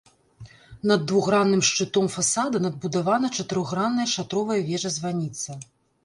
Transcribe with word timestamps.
Над 0.91 1.01
двухгранным 1.09 1.59
шчытом 1.67 2.07
фасада 2.13 2.61
надбудавана 2.65 3.29
чатырохгранная 3.35 4.07
шатровая 4.13 4.57
вежа-званіца. 4.71 5.59